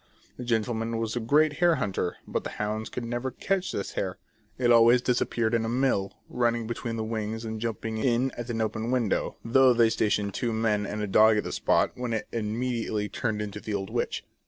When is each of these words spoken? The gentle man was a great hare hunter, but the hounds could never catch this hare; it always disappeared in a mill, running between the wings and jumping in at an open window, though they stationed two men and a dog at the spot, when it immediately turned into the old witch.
The 0.37 0.43
gentle 0.43 0.73
man 0.73 0.97
was 0.97 1.15
a 1.15 1.19
great 1.19 1.57
hare 1.59 1.75
hunter, 1.75 2.17
but 2.27 2.43
the 2.43 2.49
hounds 2.57 2.89
could 2.89 3.05
never 3.05 3.29
catch 3.29 3.71
this 3.71 3.91
hare; 3.91 4.17
it 4.57 4.71
always 4.71 4.99
disappeared 5.03 5.53
in 5.53 5.63
a 5.63 5.69
mill, 5.69 6.11
running 6.27 6.65
between 6.65 6.95
the 6.95 7.03
wings 7.03 7.45
and 7.45 7.61
jumping 7.61 7.99
in 7.99 8.31
at 8.31 8.49
an 8.49 8.61
open 8.61 8.89
window, 8.89 9.37
though 9.45 9.73
they 9.75 9.91
stationed 9.91 10.33
two 10.33 10.53
men 10.53 10.87
and 10.87 11.03
a 11.03 11.07
dog 11.07 11.37
at 11.37 11.43
the 11.43 11.51
spot, 11.51 11.91
when 11.93 12.13
it 12.13 12.27
immediately 12.31 13.09
turned 13.09 13.43
into 13.43 13.59
the 13.59 13.75
old 13.75 13.91
witch. 13.91 14.25